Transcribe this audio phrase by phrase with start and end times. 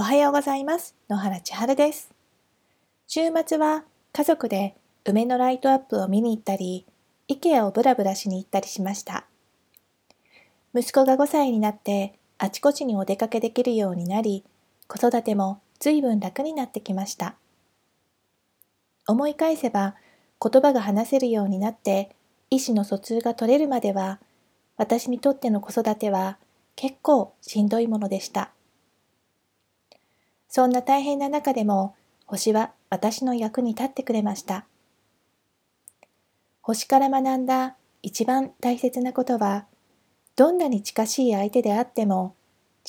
[0.00, 0.96] おはようございます。
[1.10, 2.10] 野原千春です。
[3.06, 3.84] 週末は
[4.14, 6.86] 家族で梅のライトアップを見に行ったり
[7.28, 9.26] IKEA をブラブラしに行ったりしました。
[10.74, 14.42] 息子が5歳になってあちこちにお出かけできるようになり
[14.88, 17.34] 子育ても随分楽になってきました。
[19.06, 19.96] 思い返せば
[20.42, 22.16] 言葉が話せるようになって
[22.48, 24.18] 意思の疎通が取れるまでは
[24.78, 26.38] 私にとっての子育ては
[26.74, 28.50] 結構しんどいものでした。
[30.50, 31.94] そんな大変な中でも
[32.26, 34.66] 星は私の役に立ってくれました
[36.60, 39.64] 星から学んだ一番大切なことは
[40.36, 42.34] どんなに近しい相手であっても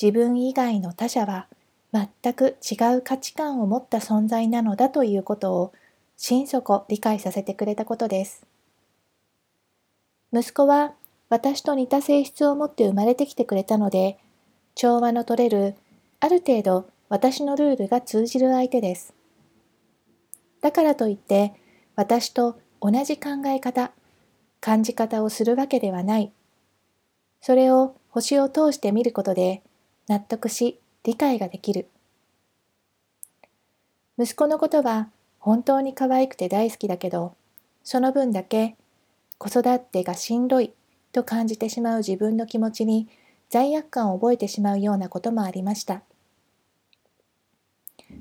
[0.00, 1.46] 自分以外の他者は
[1.92, 5.72] 全く違う価値観を持った存在なのだということを
[6.16, 8.46] 心底理解させてくれたことです。
[10.32, 10.94] 息子は
[11.28, 14.18] 私と似た性質を持って生まれてきてくれたので、
[14.74, 15.74] 調和の取れる、
[16.20, 19.12] ある程度私のルールが通じる相手です。
[20.62, 21.52] だからといって、
[21.94, 23.92] 私と同じ考え方、
[24.62, 26.32] 感じ方をするわけではない。
[27.42, 29.62] それを星を通して見ることで
[30.08, 31.86] 納得し理解ができる。
[34.18, 37.34] 息子のことは本当に可愛くて大好きだけど、
[37.84, 38.74] その分だけ
[39.36, 40.72] 子育てがしんどい
[41.12, 43.10] と感じてしまう自分の気持ちに
[43.50, 46.00] 罪悪感を覚えてしまうようなこともありました。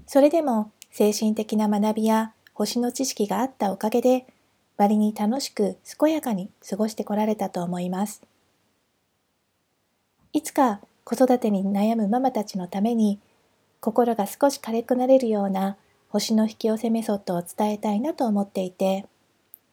[0.06, 4.26] それでも精神的な学びや星の知識があったおかげで
[4.78, 8.22] 割に楽しく健やかに過ごしてこられたと思います。
[10.34, 13.20] いつか子育てに悩むママたちのために
[13.80, 15.78] 心が少し軽くなれるような
[16.10, 19.06] 星の引き寄せメソッドを伝えたいなと思っていて、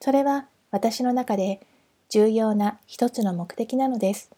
[0.01, 1.61] それは私の中で
[2.09, 4.31] 重要な一つの目的なのです。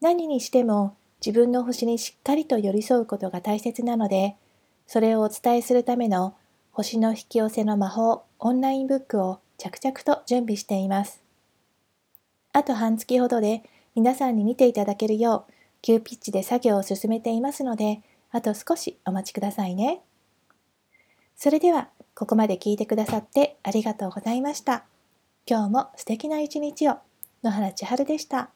[0.00, 4.36] 何にしても自分の星にしっかりと寄り添うことが大切なので、
[4.86, 6.34] それをお伝えするための
[6.72, 11.22] 星の引き寄せの魔法オンラインブックを着々と準備しています。
[12.52, 13.62] あと半月ほどで
[13.94, 20.02] 皆さんに見ていただけるよう急ピッチで作業を進めていますので、あと少しお待ちくださいね。
[21.36, 24.84] それでは、ここまで聞いてくださってありがとうございました。
[25.46, 26.98] 今日も素敵な一日を。
[27.42, 28.50] 野原千春でした。